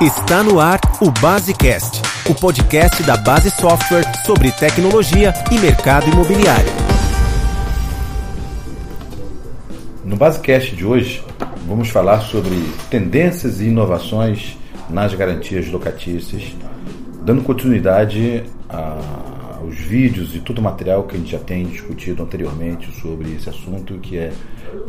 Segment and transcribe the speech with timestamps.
[0.00, 2.00] Está no ar o Basecast,
[2.30, 6.70] o podcast da Base Software sobre tecnologia e mercado imobiliário.
[10.04, 11.20] No Basecast de hoje,
[11.66, 12.54] vamos falar sobre
[12.88, 14.56] tendências e inovações
[14.88, 16.54] nas garantias locatícias,
[17.24, 22.88] dando continuidade aos vídeos e todo o material que a gente já tem discutido anteriormente
[23.00, 24.32] sobre esse assunto, que é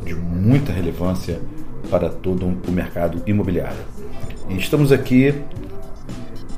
[0.05, 1.41] de muita relevância
[1.89, 3.98] para todo o mercado imobiliário.
[4.49, 5.33] E estamos aqui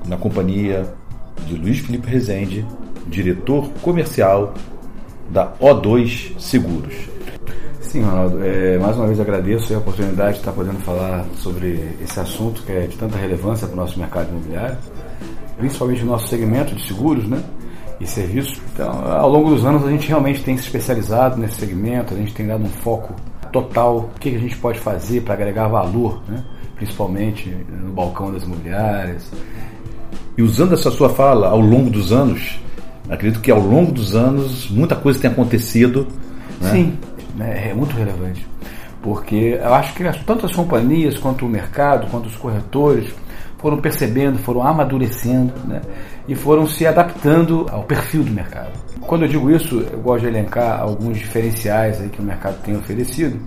[0.07, 0.93] na companhia
[1.45, 2.65] de Luiz Felipe Rezende,
[3.07, 4.53] diretor comercial
[5.29, 6.95] da O2 Seguros.
[7.81, 12.17] Sim, Ronaldo, é, mais uma vez agradeço a oportunidade de estar podendo falar sobre esse
[12.17, 14.77] assunto que é de tanta relevância para o nosso mercado imobiliário,
[15.57, 17.43] principalmente o nosso segmento de seguros né,
[17.99, 18.57] e serviços.
[18.73, 22.33] Então, ao longo dos anos, a gente realmente tem se especializado nesse segmento, a gente
[22.33, 23.13] tem dado um foco
[23.51, 26.41] total, o que a gente pode fazer para agregar valor né,
[26.81, 29.31] principalmente no balcão das imobiliárias.
[30.35, 32.59] E usando essa sua fala ao longo dos anos,
[33.07, 36.07] acredito que ao longo dos anos muita coisa tem acontecido.
[36.59, 36.71] Né?
[36.71, 36.97] Sim,
[37.35, 38.47] né, é muito relevante.
[39.03, 43.13] Porque eu acho que tanto as companhias, quanto o mercado, quanto os corretores
[43.59, 45.81] foram percebendo, foram amadurecendo né,
[46.27, 48.71] e foram se adaptando ao perfil do mercado.
[49.01, 52.75] Quando eu digo isso, eu gosto de elencar alguns diferenciais aí que o mercado tem
[52.75, 53.39] oferecido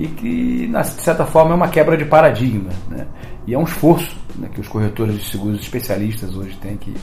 [0.00, 2.70] e que, de certa forma, é uma quebra de paradigma.
[2.88, 3.06] Né?
[3.46, 6.94] E é um esforço né, que os corretores de seguros especialistas hoje têm que,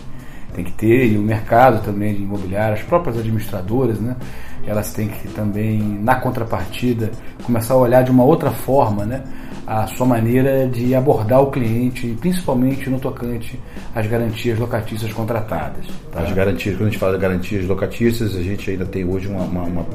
[0.52, 4.16] têm que ter, e o mercado também de imobiliário, as próprias administradoras, né,
[4.66, 7.12] elas têm que também, na contrapartida,
[7.44, 9.24] começar a olhar de uma outra forma né,
[9.68, 13.60] a sua maneira de abordar o cliente, principalmente no tocante
[13.94, 15.86] às garantias locatícias contratadas.
[16.10, 16.22] Tá?
[16.22, 19.44] As garantias, quando a gente fala de garantias locatícias, a gente ainda tem hoje uma,
[19.44, 19.86] uma, uma,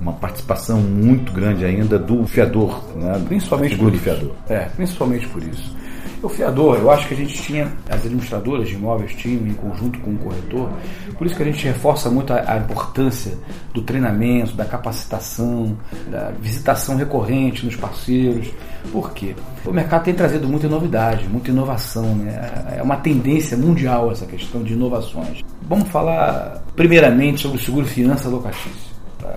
[0.00, 3.20] uma participação muito grande ainda do fiador, né?
[3.26, 4.04] principalmente por isso.
[4.04, 4.32] fiador.
[4.48, 5.76] É, principalmente por isso.
[6.22, 10.00] O fiador, eu acho que a gente tinha, as administradoras de imóveis tinham em conjunto
[10.00, 10.70] com o corretor,
[11.16, 13.36] por isso que a gente reforça muito a, a importância
[13.72, 15.76] do treinamento, da capacitação,
[16.08, 18.48] da visitação recorrente nos parceiros.
[18.92, 19.34] Por quê?
[19.66, 22.74] O mercado tem trazido muita novidade, muita inovação, né?
[22.76, 25.44] é uma tendência mundial essa questão de inovações.
[25.68, 28.92] Vamos falar primeiramente sobre o seguro fiança locatícia.
[29.18, 29.36] Tá?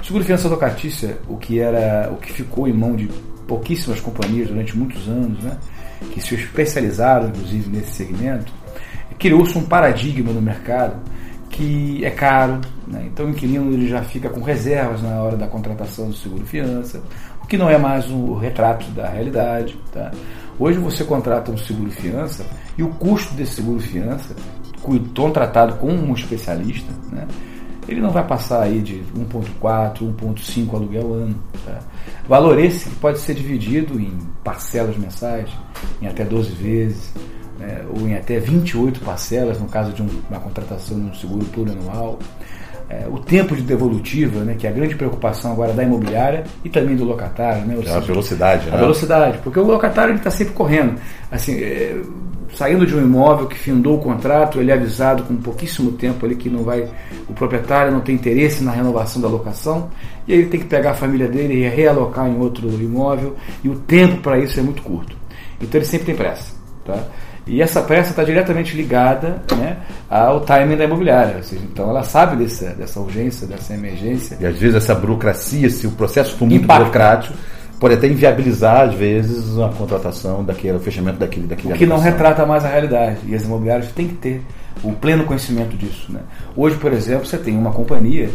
[0.00, 3.08] O seguro fiança locatícia, o que era, o que ficou em mão de
[3.46, 5.56] pouquíssimas companhias durante muitos anos, né?
[6.12, 8.52] que se especializaram inclusive nesse segmento,
[9.18, 10.96] criou-se um paradigma no mercado
[11.48, 13.04] que é caro, né?
[13.06, 17.02] então o inquilino ele já fica com reservas na hora da contratação do seguro fiança,
[17.48, 19.78] que não é mais um retrato da realidade.
[19.92, 20.10] Tá?
[20.58, 24.34] Hoje você contrata um seguro fiança e o custo desse seguro fiança,
[25.14, 27.26] contratado com um especialista, né?
[27.88, 31.34] ele não vai passar aí de 1.4, 1.5 aluguel ano.
[31.64, 31.80] Tá?
[32.28, 35.50] Valor esse que pode ser dividido em parcelas mensais,
[36.00, 37.12] em até 12 vezes,
[37.58, 37.84] né?
[37.88, 42.18] ou em até 28 parcelas, no caso de uma contratação de um seguro plurianual.
[42.92, 46.68] É, o tempo de devolutiva, né, que é a grande preocupação agora da imobiliária e
[46.68, 47.64] também do locatário.
[47.64, 47.82] Né?
[47.86, 48.68] É a velocidade.
[48.68, 48.78] A né?
[48.78, 51.00] velocidade, porque o locatário está sempre correndo.
[51.30, 52.02] Assim, é,
[52.54, 56.36] saindo de um imóvel que findou o contrato, ele é avisado com pouquíssimo tempo ali
[56.36, 56.86] que não vai,
[57.26, 59.88] o proprietário não tem interesse na renovação da locação,
[60.28, 63.70] e aí ele tem que pegar a família dele e realocar em outro imóvel, e
[63.70, 65.16] o tempo para isso é muito curto.
[65.58, 66.52] Então ele sempre tem pressa.
[66.84, 67.02] Tá?
[67.46, 71.42] E essa pressa está diretamente ligada né, ao timing da imobiliária.
[71.42, 74.36] Seja, então ela sabe dessa, dessa urgência, dessa emergência.
[74.40, 76.84] E às vezes essa burocracia, se o processo for muito Impacta.
[76.84, 77.34] burocrático,
[77.80, 81.98] pode até inviabilizar, às vezes, a contratação daquele, o fechamento daquele daquele O que não
[81.98, 83.18] retrata mais a realidade.
[83.26, 84.42] E as imobiliárias têm que ter
[84.84, 86.12] o pleno conhecimento disso.
[86.12, 86.20] Né?
[86.56, 88.30] Hoje, por exemplo, você tem uma companhia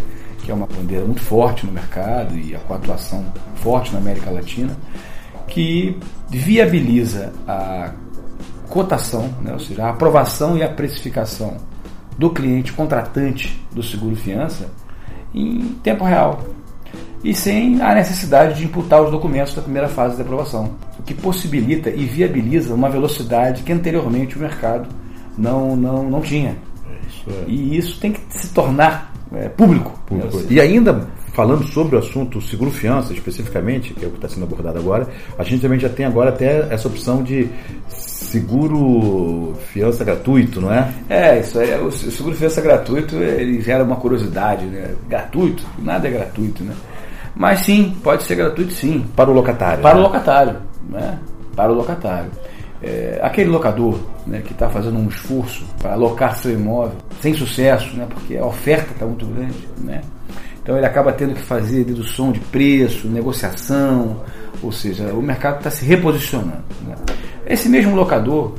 [0.47, 3.25] que é uma bandeira muito forte no mercado e com atuação
[3.55, 4.77] forte na América Latina,
[5.47, 5.97] que
[6.29, 7.91] viabiliza a
[8.69, 9.53] cotação, né?
[9.53, 11.57] ou seja, a aprovação e a precificação
[12.17, 14.69] do cliente contratante do seguro fiança
[15.33, 16.41] em tempo real
[17.23, 21.13] e sem a necessidade de imputar os documentos da primeira fase de aprovação, o que
[21.13, 24.87] possibilita e viabiliza uma velocidade que anteriormente o mercado
[25.37, 26.55] não, não, não tinha.
[27.07, 27.43] Isso é.
[27.47, 29.99] E isso tem que se tornar é, público.
[30.05, 30.41] público.
[30.49, 34.45] E ainda falando sobre o assunto seguro fiança especificamente, que é o que está sendo
[34.45, 35.07] abordado agora,
[35.37, 37.47] a gente também já tem agora até essa opção de
[37.87, 40.91] seguro fiança gratuito, não é?
[41.07, 44.95] É, isso aí, o seguro fiança gratuito ele gera uma curiosidade, né?
[45.07, 45.63] Gratuito?
[45.77, 46.73] Nada é gratuito, né?
[47.35, 49.05] Mas sim, pode ser gratuito sim.
[49.15, 49.83] Para o locatário.
[49.83, 49.99] Para né?
[49.99, 50.55] o locatário,
[50.89, 51.19] né?
[51.55, 52.31] Para o locatário.
[52.81, 57.95] É, aquele locador né, que está fazendo um esforço para alocar seu imóvel sem sucesso,
[57.95, 60.01] né, porque a oferta está muito grande, né?
[60.67, 64.21] Então ele acaba tendo que fazer dedução de preço, negociação,
[64.61, 66.61] ou seja, o mercado está se reposicionando.
[66.85, 66.93] Né?
[67.45, 68.53] Esse mesmo locador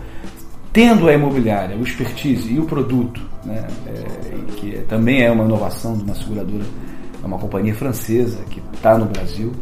[0.72, 5.99] tendo a imobiliária, o expertise e o produto, né, é, que também é uma inovação
[5.99, 6.64] de uma seguradora,
[7.22, 9.52] é uma companhia francesa que está no Brasil,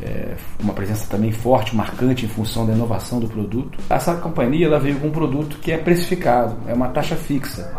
[0.00, 3.76] é, uma presença também forte, marcante em função da inovação do produto.
[3.90, 7.72] Essa companhia ela veio com um produto que é precificado, é uma taxa fixa.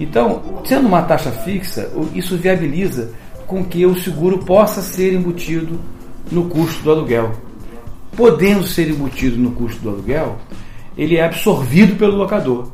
[0.00, 3.12] Então, sendo uma taxa fixa, isso viabiliza
[3.48, 5.80] com que o seguro possa ser embutido
[6.30, 7.32] no custo do aluguel.
[8.14, 10.36] Podendo ser embutido no custo do aluguel,
[10.96, 12.70] ele é absorvido pelo locador.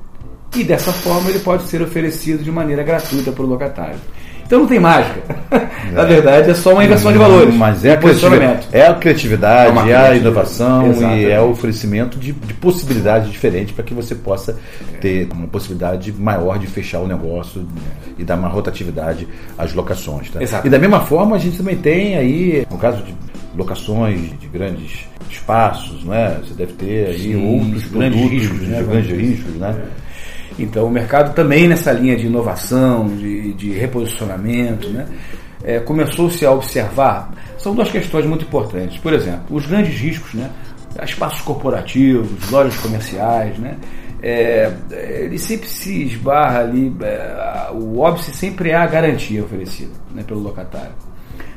[0.54, 4.00] E dessa forma ele pode ser oferecido de maneira gratuita para o locatário.
[4.46, 5.22] Então não tem mágica.
[5.84, 5.90] É.
[5.92, 7.54] Na verdade, é só uma inversão de valores.
[7.54, 11.22] Mas é a, criatividade, é a criatividade, é, é a inovação Exatamente.
[11.22, 14.58] e é o oferecimento de, de possibilidades diferentes para que você possa
[15.00, 17.64] ter uma possibilidade maior de fechar o negócio
[18.18, 20.30] e dar uma rotatividade às locações.
[20.30, 20.40] Tá?
[20.64, 23.14] E da mesma forma, a gente também tem aí, no caso de
[23.56, 26.38] locações de grandes espaços, não é?
[26.40, 28.82] Você deve ter aí Sim, outros grandes riscos, de né?
[28.82, 29.84] grandes riscos, né?
[30.58, 35.06] Então, o mercado também nessa linha de inovação, de, de reposicionamento, né,
[35.62, 37.32] é, começou-se a observar.
[37.58, 38.98] São duas questões muito importantes.
[38.98, 40.50] Por exemplo, os grandes riscos, né,
[41.02, 43.76] espaços corporativos, lojas comerciais, né,
[44.22, 50.22] é, ele sempre se esbarra ali, é, o óbice sempre é a garantia oferecida né,
[50.22, 50.92] pelo locatário.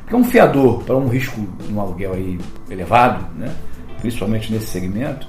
[0.00, 3.54] Porque um fiador para um risco no aluguel aí elevado, né,
[4.00, 5.26] principalmente nesse segmento,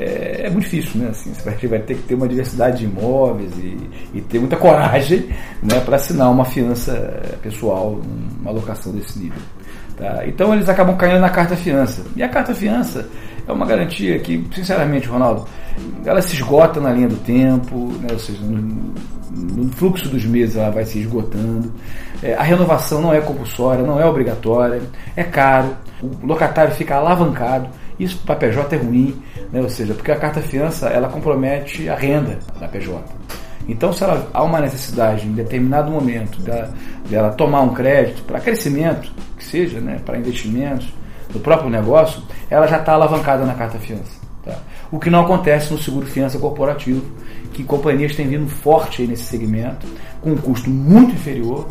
[0.00, 1.08] é, é, muito difícil, né?
[1.10, 3.76] Assim, você vai, vai, ter que ter uma diversidade de imóveis e,
[4.14, 5.28] e ter muita coragem
[5.62, 8.00] né, para assinar uma fiança pessoal,
[8.40, 9.40] uma alocação desse nível.
[9.96, 10.26] Tá?
[10.26, 12.02] Então eles acabam caindo na carta fiança.
[12.16, 13.06] E a carta fiança
[13.46, 15.46] é uma garantia que, sinceramente, Ronaldo,
[16.06, 18.08] ela se esgota na linha do tempo, né?
[18.10, 18.94] ou seja, no,
[19.30, 21.70] no fluxo dos meses ela vai se esgotando.
[22.22, 24.80] É, a renovação não é compulsória, não é obrigatória,
[25.14, 27.68] é caro, o locatário fica alavancado.
[28.00, 29.60] Isso para a PJ é ruim, né?
[29.60, 32.98] ou seja, porque a carta fiança ela compromete a renda da PJ.
[33.68, 36.72] Então, se ela, há uma necessidade em determinado momento dela,
[37.10, 40.88] dela tomar um crédito para crescimento, que seja, né, para investimentos
[41.30, 44.18] do próprio negócio, ela já está alavancada na carta fiança.
[44.42, 44.56] Tá?
[44.90, 47.04] O que não acontece no seguro fiança corporativo,
[47.52, 49.86] que companhias têm vindo forte nesse segmento,
[50.22, 51.68] com um custo muito inferior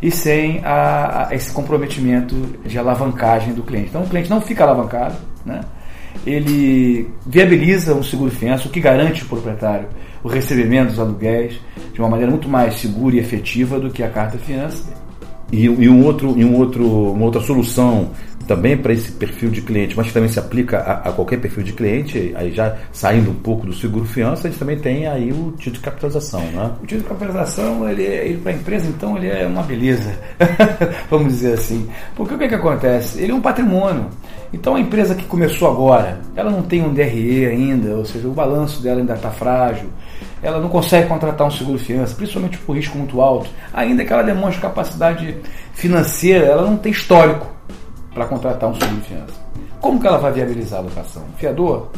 [0.00, 3.88] e sem a, a esse comprometimento de alavancagem do cliente.
[3.88, 5.60] Então o cliente não fica alavancado, né?
[6.26, 9.88] ele viabiliza um seguro fiança, o que garante o proprietário
[10.22, 11.58] o recebimento dos aluguéis
[11.92, 14.84] de uma maneira muito mais segura e efetiva do que a carta fiança.
[15.50, 18.10] E, e, um outro, e um outro, uma outra solução
[18.46, 21.62] também para esse perfil de cliente, mas que também se aplica a, a, qualquer perfil
[21.62, 25.30] de cliente, aí já saindo um pouco do seguro fiança, a gente também tem aí
[25.30, 26.72] o título de capitalização, né?
[26.82, 30.12] O título de capitalização, ele, ele para a empresa, então, ele é uma beleza,
[31.08, 31.88] vamos dizer assim.
[32.16, 33.20] Porque o que, é que acontece?
[33.20, 34.06] Ele é um patrimônio.
[34.52, 38.32] Então a empresa que começou agora, ela não tem um DRE ainda, ou seja, o
[38.32, 39.88] balanço dela ainda está frágil,
[40.42, 44.22] ela não consegue contratar um seguro fiança, principalmente por risco muito alto, ainda que ela
[44.22, 45.36] demonstre capacidade
[45.72, 47.46] financeira, ela não tem histórico
[48.12, 49.42] para contratar um seguro fiança.
[49.80, 51.22] Como que ela vai viabilizar a locação?
[51.34, 51.88] O fiador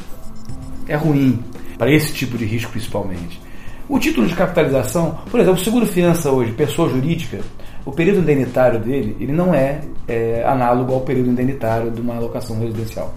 [0.86, 1.42] é ruim
[1.76, 3.42] para esse tipo de risco principalmente.
[3.88, 7.40] O título de capitalização, por exemplo, o seguro fiança hoje, pessoa jurídica,
[7.84, 12.58] o período indenitário dele ele não é, é análogo ao período indenitário de uma alocação
[12.58, 13.14] residencial.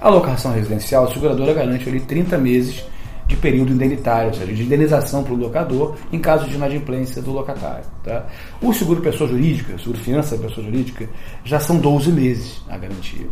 [0.00, 2.84] A alocação residencial, a seguradora garante ali 30 meses
[3.26, 7.32] de período indenitário, ou seja, de indenização para o locador em caso de inadimplência do
[7.32, 7.84] locatário.
[8.04, 8.26] Tá?
[8.62, 11.08] O seguro pessoa jurídica, o seguro fiança pessoa jurídica,
[11.44, 13.26] já são 12 meses a garantia.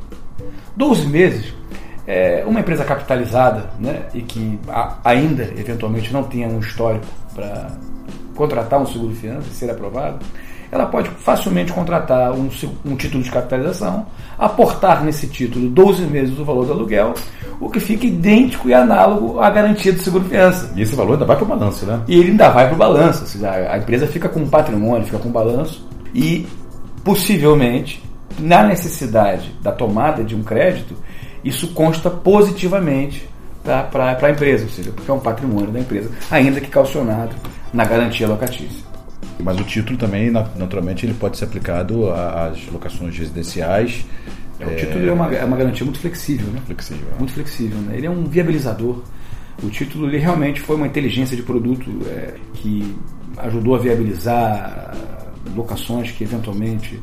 [0.77, 1.55] 12 meses,
[2.07, 7.71] é, uma empresa capitalizada né, e que a, ainda eventualmente não tenha um histórico para
[8.35, 10.25] contratar um seguro fiança e ser aprovado,
[10.75, 12.51] ela pode facilmente contratar um,
[12.85, 17.15] um, título de capitalização, aportar nesse título 12 meses do valor do aluguel,
[17.61, 20.73] o que fica idêntico e análogo à garantia do seguro-fiança.
[20.75, 22.01] E esse valor ainda vai para o balanço, né?
[22.09, 25.19] E ele ainda vai para o balanço, ou seja, a empresa fica com patrimônio, fica
[25.19, 26.45] com balanço e
[27.05, 28.03] possivelmente,
[28.37, 30.97] na necessidade da tomada de um crédito,
[31.45, 33.29] isso consta positivamente
[33.63, 37.37] para a empresa, ou seja, porque é um patrimônio da empresa, ainda que calcionado
[37.73, 38.94] na garantia locatícia.
[39.39, 44.05] Mas o título também, naturalmente, ele pode ser aplicado às locações residenciais.
[44.61, 46.61] É, o título é uma, é uma garantia muito flexível, né?
[46.67, 47.07] Flexível.
[47.15, 47.19] É.
[47.19, 47.97] Muito flexível, né?
[47.97, 49.03] Ele é um viabilizador.
[49.63, 52.95] O título ele realmente foi uma inteligência de produto é, que
[53.39, 54.97] ajudou a viabilizar
[55.55, 57.01] locações que eventualmente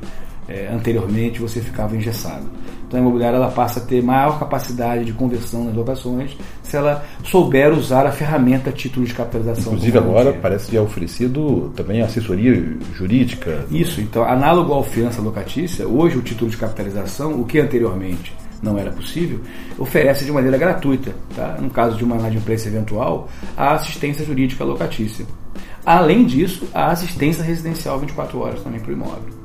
[0.51, 2.46] é, anteriormente você ficava engessado.
[2.86, 7.05] Então a imobiliária ela passa a ter maior capacidade de conversão nas locações se ela
[7.24, 9.74] souber usar a ferramenta título de capitalização.
[9.74, 12.53] Inclusive agora parece que é oferecido também assessoria
[12.93, 13.65] jurídica.
[13.72, 18.77] Isso, então análogo à fiança locatícia, hoje o título de capitalização, o que anteriormente não
[18.77, 19.39] era possível,
[19.79, 21.58] oferece de maneira gratuita, tá?
[21.60, 23.27] no caso de uma inadimplência eventual,
[23.58, 25.25] a assistência jurídica locatícia.
[25.84, 29.40] Além disso, a assistência residencial 24 horas também para o imóvel.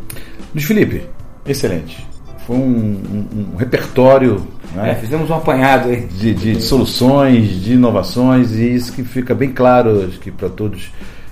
[0.54, 1.02] Luiz Felipe,
[1.46, 2.06] excelente.
[2.46, 4.46] Foi um, um, um repertório.
[4.74, 4.92] Né?
[4.92, 6.06] É, fizemos um apanhado aí.
[6.06, 10.90] De, de, soluções, de inovações, e isso que fica bem claro que para todos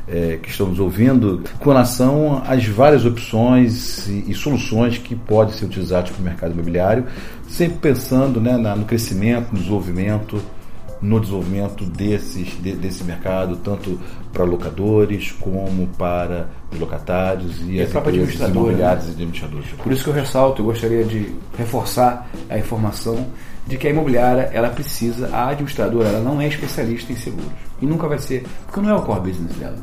[0.08, 5.54] é, que estão nos ouvindo, com relação às várias opções e, e soluções que podem
[5.54, 7.06] ser utilizadas para o mercado imobiliário,
[7.48, 10.40] sempre pensando né, na, no crescimento, no desenvolvimento
[11.04, 14.00] no desenvolvimento desses, de, desse mercado, tanto
[14.32, 19.10] para locadores como para os locatários e, e as empresas imobiliárias né?
[19.10, 19.66] e administradores.
[19.72, 23.26] Por isso que eu ressalto, eu gostaria de reforçar a informação
[23.66, 27.86] de que a imobiliária ela precisa, a administradora ela não é especialista em seguros e
[27.86, 29.78] nunca vai ser, porque não é o core business dela.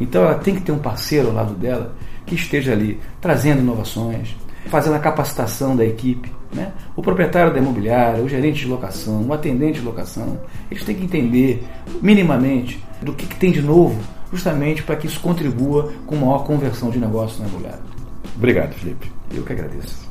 [0.00, 4.36] Então ela tem que ter um parceiro ao lado dela que esteja ali trazendo inovações,
[4.66, 6.32] fazendo a capacitação da equipe.
[6.52, 6.72] Né?
[6.94, 10.38] O proprietário da imobiliária, o gerente de locação, o atendente de locação,
[10.70, 11.64] eles têm que entender
[12.02, 13.98] minimamente do que, que tem de novo,
[14.30, 17.80] justamente para que isso contribua com maior conversão de negócio na imobiliária.
[18.36, 19.10] Obrigado, Felipe.
[19.34, 20.02] Eu que agradeço.